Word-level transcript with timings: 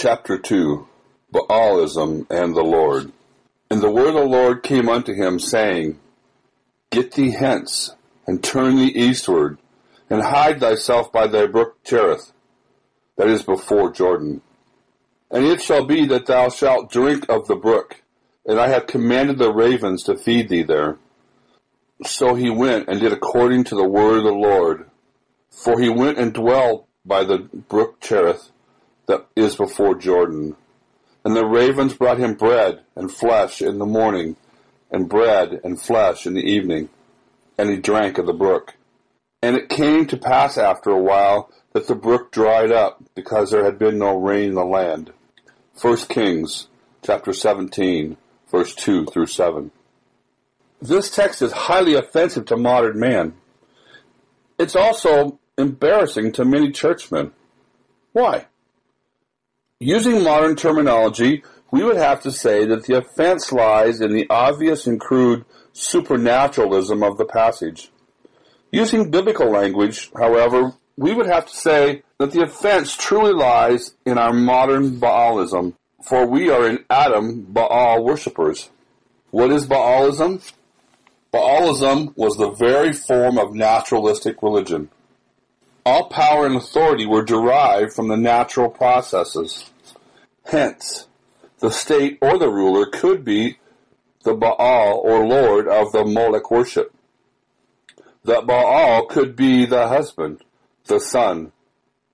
Chapter 0.00 0.38
2 0.38 0.86
Baalism 1.34 2.24
and 2.30 2.54
the 2.54 2.62
Lord. 2.62 3.10
And 3.68 3.80
the 3.80 3.90
word 3.90 4.10
of 4.10 4.14
the 4.14 4.24
Lord 4.26 4.62
came 4.62 4.88
unto 4.88 5.12
him, 5.12 5.40
saying, 5.40 5.98
Get 6.92 7.10
thee 7.10 7.32
hence, 7.32 7.96
and 8.24 8.40
turn 8.40 8.76
thee 8.76 8.92
eastward, 8.94 9.58
and 10.08 10.22
hide 10.22 10.60
thyself 10.60 11.10
by 11.10 11.26
thy 11.26 11.48
brook 11.48 11.82
Cherith, 11.82 12.32
that 13.16 13.26
is 13.26 13.42
before 13.42 13.90
Jordan. 13.90 14.40
And 15.32 15.44
it 15.44 15.60
shall 15.60 15.84
be 15.84 16.06
that 16.06 16.26
thou 16.26 16.48
shalt 16.48 16.92
drink 16.92 17.26
of 17.28 17.48
the 17.48 17.56
brook, 17.56 18.04
and 18.46 18.60
I 18.60 18.68
have 18.68 18.86
commanded 18.86 19.38
the 19.38 19.52
ravens 19.52 20.04
to 20.04 20.16
feed 20.16 20.48
thee 20.48 20.62
there. 20.62 20.98
So 22.04 22.36
he 22.36 22.50
went 22.50 22.86
and 22.86 23.00
did 23.00 23.12
according 23.12 23.64
to 23.64 23.74
the 23.74 23.88
word 23.88 24.18
of 24.18 24.24
the 24.26 24.30
Lord. 24.30 24.88
For 25.50 25.80
he 25.80 25.88
went 25.88 26.18
and 26.18 26.32
dwelt 26.32 26.86
by 27.04 27.24
the 27.24 27.38
brook 27.38 28.00
Cherith, 28.00 28.52
that 29.08 29.26
is 29.34 29.56
before 29.56 29.96
Jordan. 29.96 30.54
And 31.24 31.34
the 31.34 31.44
ravens 31.44 31.94
brought 31.94 32.18
him 32.18 32.34
bread 32.34 32.82
and 32.94 33.12
flesh 33.12 33.60
in 33.60 33.78
the 33.78 33.86
morning, 33.86 34.36
and 34.90 35.08
bread 35.08 35.60
and 35.64 35.80
flesh 35.80 36.26
in 36.26 36.34
the 36.34 36.44
evening. 36.44 36.88
And 37.58 37.68
he 37.68 37.76
drank 37.76 38.18
of 38.18 38.26
the 38.26 38.32
brook. 38.32 38.74
And 39.42 39.56
it 39.56 39.68
came 39.68 40.06
to 40.06 40.16
pass 40.16 40.56
after 40.56 40.90
a 40.90 41.02
while 41.02 41.50
that 41.72 41.86
the 41.86 41.94
brook 41.94 42.30
dried 42.30 42.70
up, 42.70 43.02
because 43.14 43.50
there 43.50 43.64
had 43.64 43.78
been 43.78 43.98
no 43.98 44.16
rain 44.16 44.50
in 44.50 44.54
the 44.54 44.64
land. 44.64 45.12
1 45.80 45.96
Kings 46.08 46.68
chapter 47.02 47.32
17, 47.32 48.16
verse 48.50 48.74
2 48.74 49.06
through 49.06 49.26
7. 49.26 49.70
This 50.80 51.10
text 51.10 51.42
is 51.42 51.52
highly 51.52 51.94
offensive 51.94 52.46
to 52.46 52.56
modern 52.56 52.98
man. 52.98 53.34
It's 54.58 54.76
also 54.76 55.38
embarrassing 55.56 56.32
to 56.32 56.44
many 56.44 56.72
churchmen. 56.72 57.32
Why? 58.12 58.46
Using 59.80 60.24
modern 60.24 60.56
terminology, 60.56 61.44
we 61.70 61.84
would 61.84 61.98
have 61.98 62.20
to 62.22 62.32
say 62.32 62.66
that 62.66 62.86
the 62.86 62.96
offense 62.96 63.52
lies 63.52 64.00
in 64.00 64.12
the 64.12 64.26
obvious 64.28 64.88
and 64.88 64.98
crude 64.98 65.44
supernaturalism 65.72 67.04
of 67.04 67.16
the 67.16 67.24
passage. 67.24 67.92
Using 68.72 69.12
biblical 69.12 69.48
language, 69.48 70.10
however, 70.16 70.72
we 70.96 71.14
would 71.14 71.26
have 71.26 71.46
to 71.46 71.54
say 71.54 72.02
that 72.18 72.32
the 72.32 72.42
offense 72.42 72.96
truly 72.96 73.32
lies 73.32 73.94
in 74.04 74.18
our 74.18 74.32
modern 74.32 74.98
Baalism, 74.98 75.74
for 76.02 76.26
we 76.26 76.50
are 76.50 76.68
in 76.68 76.84
Adam 76.90 77.42
Baal 77.42 78.02
worshippers. 78.02 78.70
What 79.30 79.52
is 79.52 79.68
Baalism? 79.68 80.42
Baalism 81.32 82.16
was 82.16 82.36
the 82.36 82.50
very 82.50 82.92
form 82.92 83.38
of 83.38 83.54
naturalistic 83.54 84.42
religion. 84.42 84.90
All 85.88 86.10
power 86.10 86.44
and 86.44 86.54
authority 86.54 87.06
were 87.06 87.24
derived 87.24 87.94
from 87.94 88.08
the 88.08 88.16
natural 88.18 88.68
processes. 88.68 89.70
Hence, 90.44 91.06
the 91.60 91.70
state 91.70 92.18
or 92.20 92.36
the 92.36 92.50
ruler 92.50 92.84
could 92.84 93.24
be 93.24 93.56
the 94.22 94.34
Baal 94.34 95.00
or 95.02 95.26
lord 95.26 95.66
of 95.66 95.92
the 95.92 96.04
Moloch 96.04 96.50
worship. 96.50 96.92
The 98.22 98.42
Baal 98.42 99.06
could 99.06 99.34
be 99.34 99.64
the 99.64 99.88
husband, 99.88 100.42
the 100.84 101.00
sun, 101.00 101.52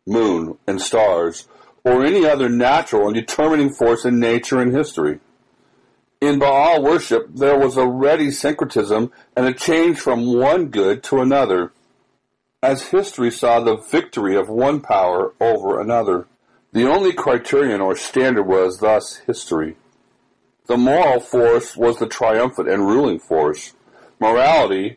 moon, 0.06 0.56
and 0.68 0.80
stars, 0.80 1.48
or 1.82 2.04
any 2.04 2.24
other 2.24 2.48
natural 2.48 3.08
and 3.08 3.14
determining 3.16 3.74
force 3.74 4.04
in 4.04 4.20
nature 4.20 4.60
and 4.60 4.72
history. 4.72 5.18
In 6.20 6.38
Baal 6.38 6.80
worship, 6.80 7.26
there 7.34 7.58
was 7.58 7.76
a 7.76 7.88
ready 7.88 8.30
syncretism 8.30 9.10
and 9.36 9.46
a 9.46 9.52
change 9.52 9.98
from 9.98 10.32
one 10.32 10.66
good 10.66 11.02
to 11.04 11.20
another, 11.20 11.72
as 12.64 12.84
history 12.84 13.30
saw 13.30 13.60
the 13.60 13.76
victory 13.76 14.34
of 14.36 14.48
one 14.48 14.80
power 14.80 15.34
over 15.38 15.78
another. 15.78 16.26
The 16.72 16.88
only 16.88 17.12
criterion 17.12 17.82
or 17.82 17.94
standard 17.94 18.44
was 18.44 18.78
thus 18.78 19.16
history. 19.26 19.76
The 20.66 20.78
moral 20.78 21.20
force 21.20 21.76
was 21.76 21.98
the 21.98 22.06
triumphant 22.06 22.70
and 22.70 22.86
ruling 22.86 23.18
force. 23.18 23.74
Morality 24.18 24.96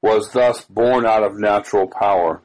was 0.00 0.30
thus 0.32 0.64
born 0.66 1.04
out 1.04 1.24
of 1.24 1.36
natural 1.36 1.88
power. 1.88 2.42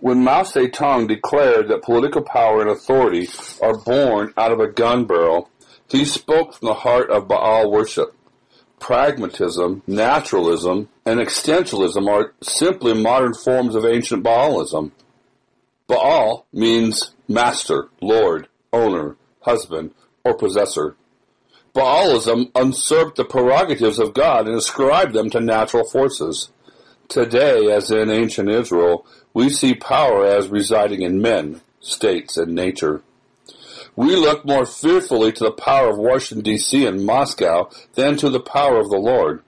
When 0.00 0.22
Mao 0.22 0.42
Zedong 0.42 1.08
declared 1.08 1.68
that 1.68 1.82
political 1.82 2.20
power 2.20 2.60
and 2.60 2.68
authority 2.68 3.26
are 3.62 3.78
born 3.78 4.34
out 4.36 4.52
of 4.52 4.60
a 4.60 4.68
gun 4.68 5.06
barrel, 5.06 5.48
he 5.88 6.04
spoke 6.04 6.52
from 6.52 6.66
the 6.66 6.74
heart 6.74 7.08
of 7.08 7.28
Baal 7.28 7.70
worship. 7.70 8.14
Pragmatism, 8.82 9.84
naturalism, 9.86 10.88
and 11.06 11.20
existentialism 11.20 12.08
are 12.08 12.34
simply 12.42 12.92
modern 12.92 13.32
forms 13.32 13.76
of 13.76 13.84
ancient 13.84 14.24
Baalism. 14.24 14.90
Baal 15.86 16.46
means 16.52 17.14
master, 17.28 17.90
lord, 18.00 18.48
owner, 18.72 19.14
husband, 19.42 19.92
or 20.24 20.34
possessor. 20.34 20.96
Baalism 21.72 22.50
usurped 22.56 23.16
the 23.16 23.24
prerogatives 23.24 24.00
of 24.00 24.14
God 24.14 24.48
and 24.48 24.56
ascribed 24.56 25.12
them 25.12 25.30
to 25.30 25.40
natural 25.40 25.88
forces. 25.88 26.50
Today, 27.06 27.70
as 27.70 27.88
in 27.92 28.10
ancient 28.10 28.50
Israel, 28.50 29.06
we 29.32 29.48
see 29.48 29.74
power 29.74 30.26
as 30.26 30.48
residing 30.48 31.02
in 31.02 31.22
men, 31.22 31.60
states, 31.78 32.36
and 32.36 32.52
nature. 32.52 33.00
We 33.94 34.16
look 34.16 34.44
more 34.44 34.64
fearfully 34.64 35.32
to 35.32 35.44
the 35.44 35.52
power 35.52 35.90
of 35.90 35.98
Washington, 35.98 36.42
D.C. 36.42 36.86
and 36.86 37.04
Moscow 37.04 37.70
than 37.94 38.16
to 38.18 38.30
the 38.30 38.40
power 38.40 38.78
of 38.78 38.88
the 38.88 38.96
Lord. 38.96 39.42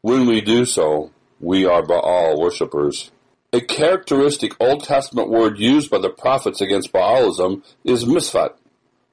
When 0.00 0.26
we 0.26 0.40
do 0.40 0.64
so, 0.64 1.12
we 1.40 1.64
are 1.64 1.82
Baal 1.82 2.40
worshippers. 2.40 3.12
A 3.52 3.60
characteristic 3.60 4.56
Old 4.60 4.82
Testament 4.82 5.28
word 5.28 5.60
used 5.60 5.88
by 5.88 5.98
the 5.98 6.10
prophets 6.10 6.60
against 6.60 6.92
Baalism 6.92 7.62
is 7.84 8.04
mishpat, 8.04 8.54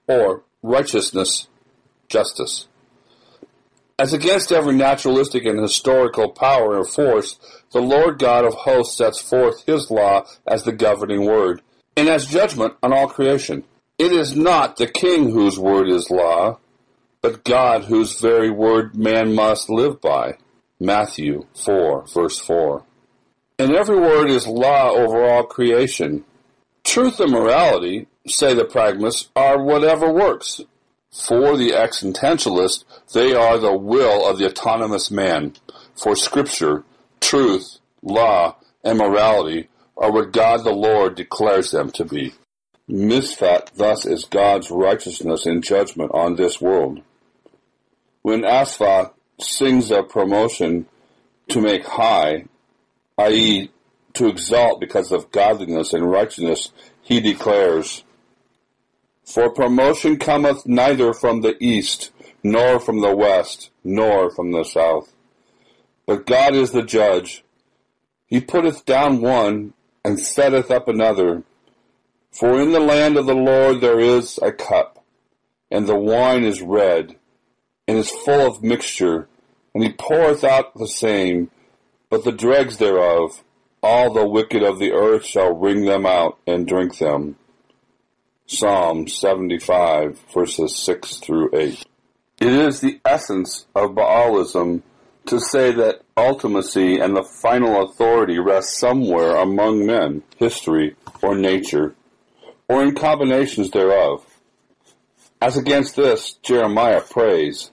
or 0.08 0.44
righteousness, 0.64 1.48
justice. 2.10 2.68
As 4.00 4.14
against 4.14 4.52
every 4.52 4.74
naturalistic 4.74 5.46
and 5.46 5.60
historical 5.60 6.30
power 6.30 6.80
or 6.80 6.84
force, 6.84 7.38
the 7.72 7.82
Lord 7.82 8.18
God 8.18 8.46
of 8.46 8.56
hosts 8.56 8.98
sets 8.98 9.22
forth 9.22 9.64
his 9.68 9.92
law 9.92 10.26
as 10.48 10.64
the 10.64 10.72
governing 10.72 11.26
word, 11.26 11.62
and 11.96 12.10
as 12.10 12.26
judgment 12.26 12.74
on 12.82 12.92
all 12.92 13.08
creation. 13.08 13.64
It 14.02 14.14
is 14.14 14.36
not 14.36 14.78
the 14.78 14.88
king 14.88 15.30
whose 15.30 15.60
word 15.60 15.88
is 15.88 16.10
law, 16.10 16.58
but 17.22 17.44
God 17.44 17.84
whose 17.84 18.20
very 18.20 18.50
word 18.50 18.96
man 18.96 19.36
must 19.36 19.70
live 19.70 20.02
by. 20.02 20.40
Matthew 20.80 21.46
4, 21.64 22.08
verse 22.08 22.40
4. 22.40 22.84
And 23.60 23.76
every 23.76 24.00
word 24.00 24.32
is 24.32 24.48
law 24.48 24.90
over 24.90 25.24
all 25.24 25.44
creation. 25.44 26.26
Truth 26.84 27.20
and 27.20 27.32
morality, 27.32 28.08
say 28.26 28.56
the 28.56 28.66
pragmatists, 28.66 29.30
are 29.36 29.62
whatever 29.62 30.12
works. 30.12 30.62
For 31.12 31.56
the 31.56 31.70
existentialist, 31.70 32.86
they 33.14 33.36
are 33.36 33.60
the 33.60 33.78
will 33.78 34.28
of 34.28 34.40
the 34.40 34.48
autonomous 34.48 35.12
man. 35.12 35.54
For 35.96 36.16
Scripture, 36.16 36.86
truth, 37.20 37.78
law, 38.02 38.56
and 38.84 38.98
morality 38.98 39.70
are 39.96 40.12
what 40.12 40.34
God 40.34 40.64
the 40.64 40.74
Lord 40.74 41.14
declares 41.14 41.70
them 41.70 41.92
to 41.92 42.04
be. 42.04 42.34
Mishpat 42.92 43.74
thus 43.76 44.06
is 44.06 44.26
God's 44.26 44.70
righteousness 44.70 45.46
and 45.46 45.64
judgment 45.64 46.12
on 46.14 46.36
this 46.36 46.60
world. 46.60 47.02
When 48.22 48.44
Asaph 48.44 49.14
sings 49.40 49.92
of 49.92 50.10
promotion 50.10 50.88
to 51.48 51.62
make 51.62 51.86
high, 51.86 52.46
i.e., 53.18 53.72
to 54.14 54.28
exalt 54.28 54.82
because 54.82 55.14
of 55.14 55.32
godliness 55.32 55.94
and 55.94 56.12
righteousness, 56.12 56.74
he 57.02 57.22
declares, 57.22 58.04
For 59.24 59.50
promotion 59.50 60.20
cometh 60.20 60.68
neither 60.68 61.14
from 61.14 61.42
the 61.42 61.56
east, 61.62 62.12
nor 62.44 62.78
from 62.78 63.00
the 63.00 63.16
west, 63.16 63.70
nor 63.86 64.30
from 64.30 64.52
the 64.52 64.66
south. 64.66 65.14
But 66.06 66.26
God 66.26 66.56
is 66.56 66.72
the 66.72 66.84
judge. 66.84 67.46
He 68.28 68.42
putteth 68.42 68.86
down 68.86 69.22
one, 69.22 69.74
and 70.04 70.20
setteth 70.20 70.70
up 70.70 70.90
another. 70.90 71.44
For 72.32 72.62
in 72.62 72.72
the 72.72 72.80
land 72.80 73.18
of 73.18 73.26
the 73.26 73.36
Lord 73.36 73.82
there 73.82 74.00
is 74.00 74.40
a 74.42 74.54
cup, 74.54 75.04
and 75.70 75.86
the 75.86 75.98
wine 75.98 76.46
is 76.46 76.62
red, 76.62 77.18
and 77.88 77.98
is 77.98 78.10
full 78.10 78.48
of 78.48 78.64
mixture, 78.64 79.28
and 79.76 79.84
he 79.84 79.92
poureth 79.92 80.46
out 80.46 80.74
the 80.78 80.88
same, 80.88 81.52
but 82.10 82.24
the 82.24 82.32
dregs 82.32 82.78
thereof, 82.78 83.44
all 83.84 84.14
the 84.14 84.26
wicked 84.26 84.64
of 84.64 84.80
the 84.80 84.94
earth 84.94 85.26
shall 85.26 85.54
wring 85.54 85.84
them 85.84 86.06
out 86.06 86.38
and 86.48 86.66
drink 86.66 87.00
them. 87.00 87.36
Psalm 88.46 89.10
75, 89.10 90.20
verses 90.34 90.76
6 90.78 91.18
through 91.18 91.50
8. 91.54 91.86
It 92.40 92.48
is 92.48 92.80
the 92.80 93.02
essence 93.04 93.66
of 93.76 93.92
Baalism 93.92 94.84
to 95.26 95.40
say 95.40 95.74
that 95.74 96.02
ultimacy 96.16 97.04
and 97.04 97.16
the 97.16 97.24
final 97.24 97.84
authority 97.84 98.40
rest 98.40 98.78
somewhere 98.78 99.36
among 99.36 99.86
men, 99.86 100.24
history, 100.38 100.96
or 101.22 101.36
nature 101.36 101.94
or 102.72 102.82
in 102.82 102.96
combinations 102.96 103.70
thereof. 103.72 104.26
As 105.42 105.58
against 105.58 105.98
this, 105.98 106.36
Jeremiah 106.42 107.02
prays, 107.02 107.70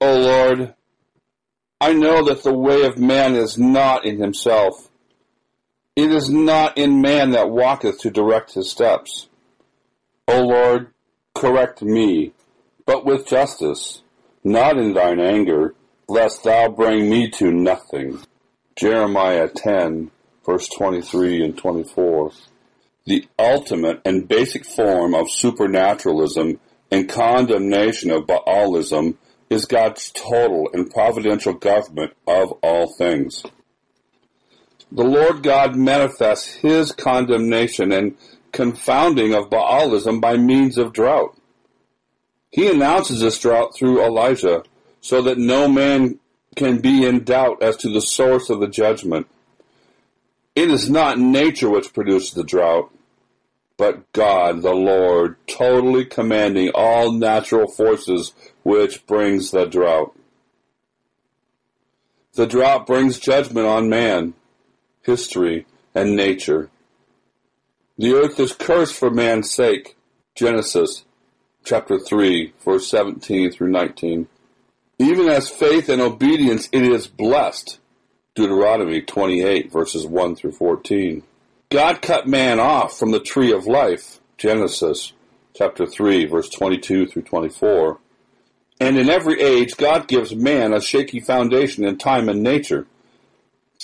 O 0.00 0.12
Lord, 0.18 0.74
I 1.80 1.92
know 1.92 2.24
that 2.24 2.42
the 2.42 2.52
way 2.52 2.84
of 2.84 2.98
man 2.98 3.36
is 3.36 3.56
not 3.56 4.04
in 4.04 4.20
himself. 4.20 4.90
It 5.94 6.10
is 6.10 6.28
not 6.28 6.76
in 6.76 7.00
man 7.00 7.30
that 7.30 7.50
walketh 7.50 8.00
to 8.00 8.10
direct 8.10 8.54
his 8.54 8.68
steps. 8.68 9.28
O 10.26 10.40
Lord, 10.40 10.88
correct 11.36 11.80
me, 11.80 12.32
but 12.86 13.04
with 13.04 13.28
justice, 13.28 14.02
not 14.42 14.76
in 14.78 14.94
thine 14.94 15.20
anger, 15.20 15.76
lest 16.08 16.42
thou 16.42 16.68
bring 16.68 17.08
me 17.08 17.30
to 17.30 17.52
nothing. 17.52 18.18
Jeremiah 18.74 19.46
10, 19.46 20.10
verse 20.44 20.68
23 20.70 21.44
and 21.44 21.56
24. 21.56 22.32
The 23.08 23.26
ultimate 23.38 24.02
and 24.04 24.28
basic 24.28 24.66
form 24.66 25.14
of 25.14 25.30
supernaturalism 25.30 26.60
and 26.90 27.08
condemnation 27.08 28.10
of 28.10 28.26
Baalism 28.26 29.16
is 29.48 29.64
God's 29.64 30.10
total 30.10 30.68
and 30.74 30.90
providential 30.90 31.54
government 31.54 32.12
of 32.26 32.52
all 32.62 32.92
things. 32.98 33.44
The 34.92 35.06
Lord 35.06 35.42
God 35.42 35.74
manifests 35.74 36.48
his 36.48 36.92
condemnation 36.92 37.92
and 37.92 38.14
confounding 38.52 39.32
of 39.32 39.48
Baalism 39.48 40.20
by 40.20 40.36
means 40.36 40.76
of 40.76 40.92
drought. 40.92 41.34
He 42.50 42.70
announces 42.70 43.20
this 43.20 43.38
drought 43.38 43.74
through 43.74 44.04
Elijah 44.04 44.64
so 45.00 45.22
that 45.22 45.38
no 45.38 45.66
man 45.66 46.18
can 46.56 46.82
be 46.82 47.06
in 47.06 47.24
doubt 47.24 47.62
as 47.62 47.78
to 47.78 47.88
the 47.88 48.02
source 48.02 48.50
of 48.50 48.60
the 48.60 48.68
judgment. 48.68 49.26
It 50.54 50.70
is 50.70 50.90
not 50.90 51.18
nature 51.18 51.70
which 51.70 51.94
produces 51.94 52.32
the 52.32 52.44
drought, 52.44 52.92
but 53.78 54.12
God, 54.12 54.60
the 54.62 54.74
Lord, 54.74 55.36
totally 55.46 56.04
commanding 56.04 56.70
all 56.74 57.12
natural 57.12 57.68
forces 57.68 58.34
which 58.64 59.06
brings 59.06 59.52
the 59.52 59.64
drought. 59.64 60.14
The 62.34 62.46
drought 62.46 62.86
brings 62.86 63.18
judgment 63.18 63.66
on 63.66 63.88
man, 63.88 64.34
history, 65.02 65.66
and 65.94 66.14
nature. 66.14 66.70
The 67.96 68.14
earth 68.14 68.38
is 68.38 68.52
cursed 68.52 68.94
for 68.94 69.10
man's 69.10 69.50
sake. 69.50 69.96
Genesis 70.34 71.04
chapter 71.64 71.98
3, 71.98 72.52
verse 72.64 72.88
17 72.88 73.52
through 73.52 73.70
19. 73.70 74.28
Even 74.98 75.28
as 75.28 75.48
faith 75.48 75.88
and 75.88 76.02
obedience 76.02 76.68
it 76.72 76.82
is 76.82 77.06
blessed. 77.06 77.78
Deuteronomy 78.34 79.02
28, 79.02 79.70
verses 79.70 80.06
1 80.06 80.36
through 80.36 80.52
14. 80.52 81.22
God 81.70 82.00
cut 82.00 82.26
man 82.26 82.58
off 82.58 82.98
from 82.98 83.10
the 83.10 83.20
tree 83.20 83.52
of 83.52 83.66
life. 83.66 84.20
Genesis 84.38 85.12
chapter 85.54 85.86
3, 85.86 86.24
verse 86.24 86.48
22 86.48 87.06
through 87.06 87.22
24. 87.22 87.98
And 88.80 88.96
in 88.96 89.10
every 89.10 89.42
age 89.42 89.76
God 89.76 90.08
gives 90.08 90.34
man 90.34 90.72
a 90.72 90.80
shaky 90.80 91.20
foundation 91.20 91.84
in 91.84 91.98
time 91.98 92.30
and 92.30 92.42
nature. 92.42 92.86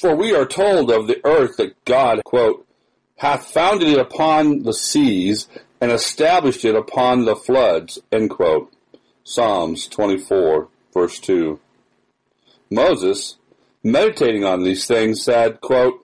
For 0.00 0.16
we 0.16 0.34
are 0.34 0.46
told 0.46 0.90
of 0.90 1.06
the 1.06 1.20
earth 1.26 1.58
that 1.58 1.84
God, 1.84 2.22
quote, 2.25 2.66
hath 3.19 3.52
founded 3.52 3.88
it 3.88 3.98
upon 3.98 4.62
the 4.62 4.72
seas 4.72 5.46
and 5.78 5.92
established 5.92 6.64
it 6.64 6.75
upon 6.75 7.26
the 7.26 7.36
floods. 7.36 7.98
Psalms 9.25 9.88
24, 9.88 10.69
verse 10.94 11.19
2. 11.19 11.60
Moses, 12.70 13.36
meditating 13.82 14.42
on 14.42 14.64
these 14.64 14.86
things, 14.86 15.22
said, 15.22 15.60
quote, 15.60 16.03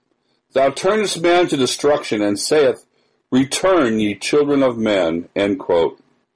Thou 0.52 0.70
turnest 0.70 1.20
man 1.20 1.46
to 1.48 1.56
destruction, 1.56 2.22
and 2.22 2.38
saith, 2.38 2.84
Return, 3.30 4.00
ye 4.00 4.16
children 4.16 4.62
of 4.62 4.76
men. 4.76 5.28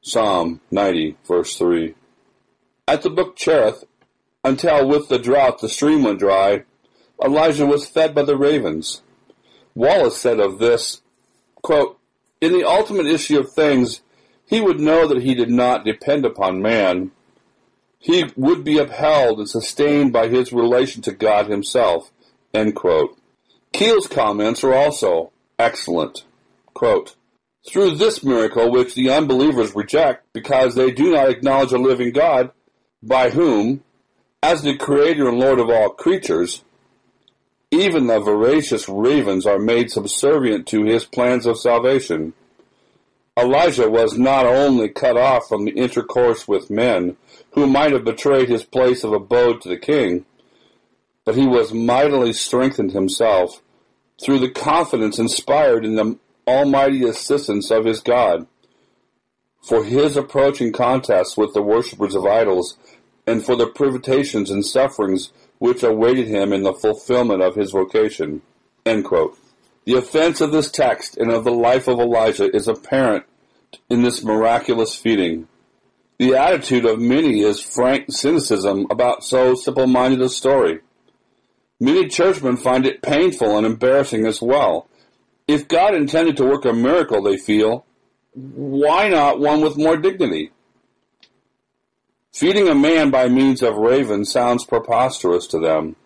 Psalm 0.03 0.61
90, 0.71 1.17
verse 1.27 1.57
3. 1.57 1.95
At 2.87 3.03
the 3.03 3.11
brook 3.11 3.35
Cherith, 3.35 3.85
until 4.45 4.87
with 4.87 5.09
the 5.09 5.19
drought 5.19 5.61
the 5.61 5.69
stream 5.69 6.05
went 6.05 6.21
dry, 6.21 6.65
Elijah 7.25 7.67
was 7.67 7.89
fed 7.89 8.15
by 8.15 8.23
the 8.23 8.37
ravens. 8.37 9.03
Wallace 9.75 10.21
said 10.21 10.39
of 10.39 10.59
this, 10.59 11.01
quote, 11.63 11.99
In 12.41 12.53
the 12.53 12.65
ultimate 12.65 13.07
issue 13.07 13.41
of 13.41 13.51
things, 13.53 14.03
he 14.47 14.61
would 14.61 14.79
know 14.79 15.09
that 15.09 15.23
he 15.23 15.35
did 15.35 15.51
not 15.51 15.85
depend 15.85 16.25
upon 16.25 16.63
man. 16.63 17.11
He 17.99 18.27
would 18.37 18.63
be 18.63 18.79
upheld 18.79 19.39
and 19.39 19.49
sustained 19.49 20.13
by 20.13 20.29
his 20.29 20.53
relation 20.53 21.03
to 21.03 21.13
God 21.13 21.49
himself. 21.49 22.13
Keil's 23.75 24.07
comments 24.07 24.63
are 24.63 24.73
also 24.73 25.33
excellent. 25.59 26.25
Quote, 26.75 27.17
Through 27.69 27.97
this 27.97 28.23
miracle 28.23 28.71
which 28.71 28.95
the 28.95 29.11
unbelievers 29.11 29.75
reject 29.75 30.33
because 30.33 30.77
they 30.77 30.93
do 30.93 31.11
not 31.11 31.29
acknowledge 31.29 31.73
a 31.73 31.79
living 31.79 32.13
God, 32.13 32.53
by 33.03 33.31
whom, 33.31 33.83
as 34.41 34.63
the 34.63 34.77
Creator 34.77 35.29
and 35.29 35.41
Lord 35.41 35.59
of 35.59 35.71
all 35.71 35.89
creatures, 35.91 36.63
even 37.73 38.07
the 38.07 38.21
voracious 38.21 38.89
ravens 38.89 39.45
are 39.45 39.59
made 39.59 39.91
subservient 39.91 40.69
to 40.69 40.85
his 40.85 41.05
plans 41.05 41.45
of 41.45 41.59
salvation. 41.59 42.33
Elijah 43.37 43.91
was 43.91 44.17
not 44.17 44.47
only 44.47 44.89
cut 44.89 45.17
off 45.17 45.49
from 45.49 45.65
the 45.65 45.73
intercourse 45.73 46.47
with 46.47 46.71
men 46.71 47.17
who 47.55 47.67
might 47.67 47.91
have 47.91 48.05
betrayed 48.05 48.49
his 48.49 48.63
place 48.63 49.03
of 49.03 49.13
abode 49.13 49.61
to 49.63 49.69
the 49.69 49.77
king, 49.77 50.25
but 51.25 51.35
he 51.35 51.47
was 51.47 51.73
mightily 51.73 52.33
strengthened 52.33 52.93
himself 52.93 53.61
through 54.23 54.39
the 54.39 54.51
confidence 54.51 55.19
inspired 55.19 55.85
in 55.85 55.97
the 55.97 56.19
almighty 56.47 57.05
assistance 57.05 57.71
of 57.71 57.85
his 57.85 58.01
God. 58.01 58.47
For 59.63 59.85
his 59.85 60.17
approaching 60.17 60.73
contest 60.73 61.37
with 61.39 61.55
the 61.55 61.63
worshippers 61.63 62.15
of 62.15 62.27
idols, 62.27 62.77
and 63.27 63.45
for 63.45 63.57
the 63.57 63.67
privations 63.67 64.51
and 64.51 64.65
sufferings 64.65 65.33
which 65.59 65.83
awaited 65.83 66.27
him 66.27 66.53
in 66.53 66.63
the 66.63 66.75
fulfillment 66.75 67.43
of 67.43 67.55
his 67.55 67.71
vocation. 67.71 68.43
The 68.85 69.97
offense 69.97 70.41
of 70.41 70.53
this 70.53 70.71
text 70.71 71.17
and 71.17 71.31
of 71.31 71.45
the 71.45 71.53
life 71.53 71.89
of 71.89 71.99
Elijah 71.99 72.55
is 72.55 72.69
apparent 72.69 73.25
in 73.89 74.03
this 74.03 74.23
miraculous 74.23 74.95
feeding. 74.95 75.49
The 76.19 76.35
attitude 76.35 76.85
of 76.85 77.01
many 77.01 77.41
is 77.41 77.61
frank 77.61 78.07
cynicism 78.11 78.87
about 78.91 79.25
so 79.25 79.55
simple-minded 79.55 80.21
a 80.21 80.29
story. 80.29 80.81
Many 81.81 82.09
churchmen 82.09 82.57
find 82.57 82.87
it 82.87 83.03
painful 83.03 83.57
and 83.57 83.67
embarrassing 83.67 84.27
as 84.27 84.41
well. 84.41 84.89
If 85.47 85.69
God 85.69 85.95
intended 85.95 86.37
to 86.39 86.45
work 86.45 86.65
a 86.65 86.73
miracle, 86.73 87.23
they 87.23 87.37
feel, 87.37 87.85
why 88.33 89.09
not 89.09 89.41
one 89.41 89.61
with 89.61 89.77
more 89.77 89.97
dignity? 89.97 90.53
Feeding 92.33 92.69
a 92.69 92.75
man 92.75 93.11
by 93.11 93.29
means 93.29 93.63
of 93.63 93.77
ravens 93.77 94.33
sounds 94.33 94.65
preposterous 94.65 95.47
to 95.49 95.59
them. 95.59 95.97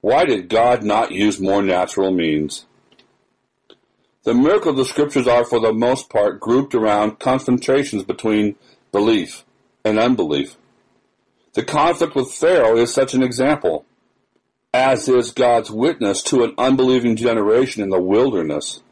Why 0.00 0.24
did 0.24 0.48
God 0.48 0.84
not 0.84 1.12
use 1.12 1.40
more 1.40 1.62
natural 1.62 2.12
means? 2.12 2.66
The 4.24 4.34
miracle 4.34 4.70
of 4.70 4.76
the 4.76 4.84
scriptures 4.84 5.26
are 5.26 5.44
for 5.44 5.60
the 5.60 5.72
most 5.72 6.08
part 6.08 6.40
grouped 6.40 6.74
around 6.74 7.18
confrontations 7.18 8.04
between 8.04 8.56
belief 8.92 9.44
and 9.84 9.98
unbelief. 9.98 10.56
The 11.54 11.62
conflict 11.62 12.14
with 12.14 12.32
Pharaoh 12.32 12.76
is 12.76 12.92
such 12.92 13.14
an 13.14 13.22
example, 13.22 13.86
as 14.74 15.08
is 15.08 15.30
God's 15.30 15.70
witness 15.70 16.20
to 16.24 16.42
an 16.42 16.52
unbelieving 16.58 17.14
generation 17.14 17.80
in 17.80 17.90
the 17.90 18.00
wilderness. 18.00 18.82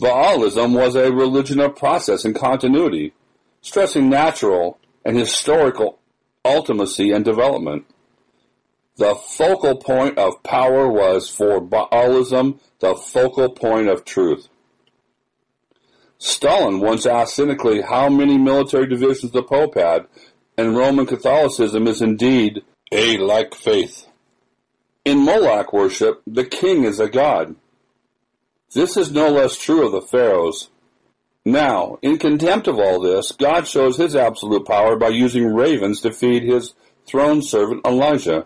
Baalism 0.00 0.78
was 0.78 0.94
a 0.94 1.12
religion 1.12 1.58
of 1.58 1.74
process 1.74 2.24
and 2.24 2.36
continuity, 2.36 3.12
stressing 3.62 4.08
natural 4.08 4.78
and 5.04 5.18
historical 5.18 5.98
ultimacy 6.44 7.12
and 7.12 7.24
development. 7.24 7.84
The 8.96 9.16
focal 9.16 9.76
point 9.76 10.18
of 10.18 10.44
power 10.44 10.88
was 10.88 11.28
for 11.28 11.60
Baalism 11.60 12.60
the 12.78 12.94
focal 12.94 13.50
point 13.50 13.88
of 13.88 14.04
truth. 14.04 14.48
Stalin 16.18 16.78
once 16.78 17.06
asked 17.06 17.34
cynically 17.34 17.80
how 17.80 18.08
many 18.08 18.38
military 18.38 18.86
divisions 18.86 19.32
the 19.32 19.42
Pope 19.42 19.74
had, 19.74 20.06
and 20.56 20.76
Roman 20.76 21.06
Catholicism 21.06 21.88
is 21.88 22.00
indeed 22.00 22.62
a 22.92 23.18
like 23.18 23.54
faith. 23.54 24.07
In 25.08 25.24
Moloch 25.24 25.72
worship, 25.72 26.20
the 26.26 26.44
king 26.44 26.84
is 26.84 27.00
a 27.00 27.08
god. 27.08 27.56
This 28.74 28.94
is 28.94 29.10
no 29.10 29.30
less 29.30 29.56
true 29.56 29.86
of 29.86 29.92
the 29.92 30.02
pharaohs. 30.02 30.68
Now, 31.46 31.98
in 32.02 32.18
contempt 32.18 32.68
of 32.68 32.78
all 32.78 33.00
this, 33.00 33.32
God 33.32 33.66
shows 33.66 33.96
his 33.96 34.14
absolute 34.14 34.66
power 34.66 34.96
by 34.96 35.08
using 35.08 35.54
ravens 35.54 36.02
to 36.02 36.12
feed 36.12 36.42
his 36.42 36.74
throne 37.06 37.40
servant 37.40 37.86
Elijah. 37.86 38.44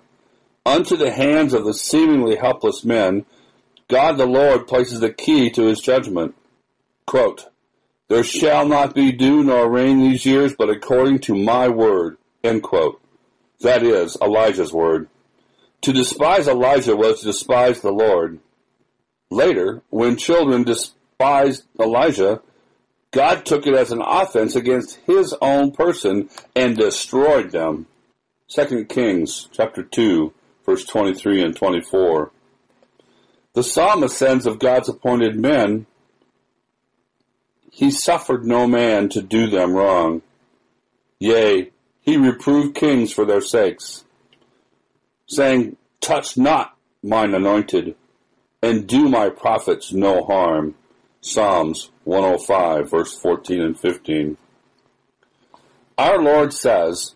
Unto 0.64 0.96
the 0.96 1.10
hands 1.10 1.52
of 1.52 1.64
the 1.64 1.74
seemingly 1.74 2.36
helpless 2.36 2.84
men, 2.84 3.26
God 3.88 4.16
the 4.16 4.26
Lord 4.26 4.68
places 4.68 5.00
the 5.00 5.12
key 5.12 5.50
to 5.50 5.62
his 5.62 5.80
judgment. 5.80 6.36
Quote, 7.08 7.48
there 8.06 8.22
shall 8.22 8.68
not 8.68 8.94
be 8.94 9.10
dew 9.10 9.42
nor 9.42 9.68
rain 9.68 9.98
these 9.98 10.24
years, 10.24 10.54
but 10.56 10.70
according 10.70 11.18
to 11.22 11.34
my 11.34 11.66
word. 11.66 12.18
That 12.44 13.82
is 13.82 14.16
Elijah's 14.22 14.72
word. 14.72 15.08
To 15.82 15.92
despise 15.92 16.48
Elijah 16.48 16.96
was 16.96 17.20
to 17.20 17.26
despise 17.26 17.80
the 17.80 17.92
Lord. 17.92 18.38
Later, 19.30 19.82
when 19.90 20.16
children 20.16 20.64
despised 20.64 21.64
Elijah, 21.78 22.40
God 23.10 23.44
took 23.44 23.66
it 23.66 23.74
as 23.74 23.90
an 23.90 24.02
offense 24.02 24.56
against 24.56 24.96
his 25.06 25.34
own 25.40 25.72
person 25.72 26.28
and 26.56 26.76
destroyed 26.76 27.50
them. 27.50 27.86
2 28.48 28.84
Kings 28.86 29.48
chapter 29.52 29.82
2 29.82 30.32
verse 30.64 30.84
23 30.84 31.42
and 31.42 31.56
24. 31.56 32.30
The 33.54 33.62
psalmist 33.62 34.16
sends 34.16 34.46
of 34.46 34.58
God's 34.58 34.88
appointed 34.88 35.38
men 35.38 35.86
he 37.74 37.90
suffered 37.90 38.44
no 38.44 38.66
man 38.66 39.08
to 39.08 39.22
do 39.22 39.46
them 39.46 39.72
wrong. 39.72 40.20
Yea, 41.18 41.70
he 42.02 42.18
reproved 42.18 42.74
kings 42.74 43.12
for 43.14 43.24
their 43.24 43.40
sakes, 43.40 44.04
saying, 45.26 45.76
Touch 46.00 46.36
not 46.36 46.76
mine 47.02 47.34
anointed, 47.34 47.94
and 48.62 48.86
do 48.86 49.08
my 49.08 49.28
prophets 49.28 49.92
no 49.92 50.24
harm. 50.24 50.74
Psalms 51.20 51.90
105, 52.04 52.90
verse 52.90 53.16
14 53.16 53.60
and 53.60 53.78
15. 53.78 54.36
Our 55.96 56.20
Lord 56.20 56.52
says, 56.52 57.14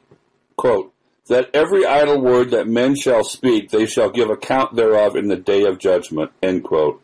quote, 0.57 0.93
that 1.27 1.51
every 1.53 1.85
idle 1.85 2.21
word 2.21 2.51
that 2.51 2.69
men 2.69 2.95
shall 2.95 3.25
speak, 3.25 3.71
they 3.71 3.87
shall 3.87 4.11
give 4.11 4.31
account 4.31 4.77
thereof 4.77 5.17
in 5.17 5.27
the 5.29 5.37
day 5.37 5.65
of 5.65 5.79
judgment. 5.79 6.31
End 6.43 6.63
quote. 6.63 7.03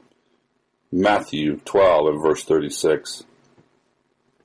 Matthew 0.92 1.56
12 1.64 2.06
and 2.06 2.22
verse 2.22 2.44
36. 2.44 3.24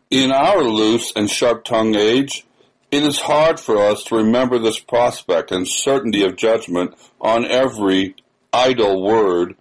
In 0.09 0.31
our 0.31 0.63
loose 0.63 1.11
and 1.15 1.29
sharp-tongued 1.29 1.95
age, 1.95 2.45
it 2.91 3.03
is 3.03 3.19
hard 3.19 3.59
for 3.59 3.77
us 3.77 4.03
to 4.05 4.15
remember 4.15 4.59
this 4.59 4.79
prospect 4.79 5.51
and 5.51 5.67
certainty 5.67 6.23
of 6.23 6.35
judgment 6.37 6.93
on 7.19 7.45
every 7.45 8.15
idle 8.53 9.03
word 9.03 9.55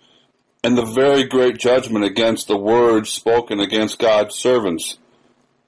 and 0.63 0.77
the 0.77 0.85
very 0.85 1.25
great 1.25 1.59
judgment 1.59 2.05
against 2.05 2.49
the 2.49 2.57
words 2.57 3.11
spoken 3.11 3.61
against 3.61 3.99
God's 3.99 4.35
servants, 4.35 4.99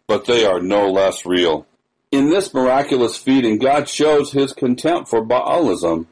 but 0.06 0.24
they 0.26 0.44
are 0.44 0.60
no 0.60 0.90
less 0.90 1.24
real. 1.24 1.66
In 2.10 2.30
this 2.30 2.54
miraculous 2.54 3.16
feeding, 3.16 3.58
God 3.58 3.88
shows 3.88 4.32
his 4.32 4.52
contempt 4.52 5.08
for 5.08 5.24
Baalism. 5.24 6.06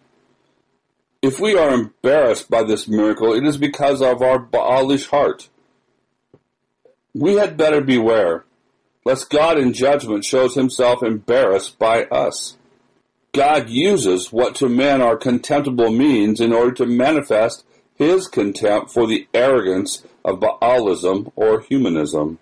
If 1.22 1.40
we 1.40 1.56
are 1.56 1.72
embarrassed 1.72 2.50
by 2.50 2.62
this 2.62 2.86
miracle, 2.86 3.34
it 3.34 3.44
is 3.44 3.56
because 3.56 4.02
of 4.02 4.22
our 4.22 4.38
Baalish 4.38 5.08
heart. 5.08 5.48
We 7.14 7.34
had 7.34 7.56
better 7.56 7.80
beware, 7.80 8.44
lest 9.06 9.30
God 9.30 9.56
in 9.56 9.72
judgment 9.72 10.24
shows 10.24 10.56
himself 10.56 11.00
embarrassed 11.00 11.78
by 11.78 12.06
us. 12.06 12.56
God 13.32 13.70
uses 13.70 14.32
what 14.32 14.56
to 14.56 14.68
men 14.68 15.00
are 15.00 15.16
contemptible 15.16 15.90
means 15.90 16.40
in 16.40 16.52
order 16.52 16.72
to 16.72 16.86
manifest 16.86 17.64
his 17.94 18.26
contempt 18.26 18.90
for 18.90 19.06
the 19.06 19.28
arrogance 19.32 20.02
of 20.24 20.40
Baalism 20.40 21.30
or 21.36 21.60
humanism. 21.60 22.40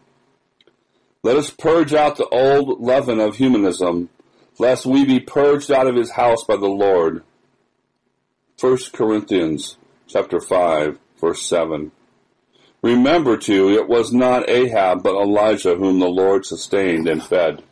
Let 1.23 1.37
us 1.37 1.51
purge 1.51 1.93
out 1.93 2.17
the 2.17 2.29
old 2.29 2.81
leaven 2.81 3.21
of 3.21 3.37
humanism, 3.37 4.09
lest 4.59 4.87
we 4.87 5.05
be 5.05 5.21
purged 5.21 5.71
out 5.71 5.87
of 5.87 5.97
his 5.97 6.13
house 6.13 6.45
by 6.45 6.57
the 6.57 6.67
Lord. 6.67 7.23
1 8.59 8.79
Corinthians 8.95 9.77
chapter 10.07 10.41
5, 10.41 10.99
verse 11.21 11.43
7. 11.43 11.93
Remember 12.85 13.39
too, 13.39 13.71
it 13.71 13.89
was 13.89 14.13
not 14.13 14.47
Ahab 14.47 15.03
but 15.03 15.15
Elijah 15.15 15.75
whom 15.75 16.01
the 16.01 16.07
Lord 16.07 16.45
sustained 16.45 17.09
and 17.09 17.25
fed. 17.25 17.63